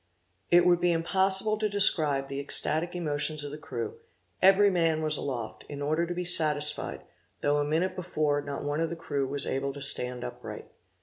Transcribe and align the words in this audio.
It 0.49 0.65
would 0.65 0.81
be 0.81 0.91
impossible 0.91 1.59
to 1.59 1.69
describe 1.69 2.27
the 2.27 2.39
ecstatic 2.39 2.95
emotions 2.95 3.43
of 3.43 3.51
the 3.51 3.57
crew: 3.59 3.99
every 4.41 4.71
man 4.71 5.03
was 5.03 5.15
aloft, 5.15 5.63
in 5.69 5.79
order 5.79 6.07
to 6.07 6.13
be 6.15 6.25
satisfied; 6.25 7.03
though, 7.41 7.57
a 7.57 7.63
minute 7.65 7.95
before, 7.95 8.41
not 8.41 8.63
one 8.63 8.79
of 8.79 8.89
the 8.89 8.95
crew 8.95 9.29
was 9.29 9.45
able 9.45 9.73
to 9.73 9.81
stand 9.83 10.23
upright. 10.23 10.71